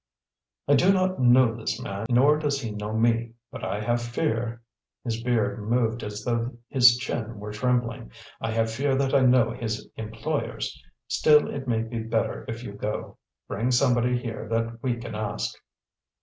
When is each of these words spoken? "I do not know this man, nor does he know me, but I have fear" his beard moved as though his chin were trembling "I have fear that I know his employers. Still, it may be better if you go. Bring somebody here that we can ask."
"I 0.67 0.73
do 0.73 0.91
not 0.91 1.19
know 1.21 1.55
this 1.55 1.79
man, 1.79 2.07
nor 2.09 2.39
does 2.39 2.59
he 2.59 2.71
know 2.71 2.91
me, 2.91 3.33
but 3.51 3.63
I 3.63 3.81
have 3.81 4.01
fear" 4.01 4.63
his 5.03 5.21
beard 5.21 5.61
moved 5.69 6.01
as 6.01 6.23
though 6.23 6.57
his 6.69 6.97
chin 6.97 7.39
were 7.39 7.51
trembling 7.53 8.11
"I 8.41 8.49
have 8.49 8.71
fear 8.71 8.95
that 8.95 9.13
I 9.13 9.19
know 9.21 9.51
his 9.51 9.87
employers. 9.97 10.75
Still, 11.07 11.47
it 11.53 11.67
may 11.67 11.83
be 11.83 11.99
better 11.99 12.45
if 12.47 12.63
you 12.63 12.73
go. 12.73 13.19
Bring 13.47 13.69
somebody 13.69 14.17
here 14.17 14.47
that 14.49 14.81
we 14.81 14.95
can 14.95 15.13
ask." 15.13 15.53